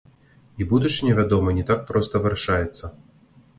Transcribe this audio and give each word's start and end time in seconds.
І 0.63 0.65
будучыня, 0.71 1.11
вядома, 1.19 1.55
не 1.59 1.67
так 1.69 1.85
проста 1.93 2.25
вырашаецца. 2.27 2.93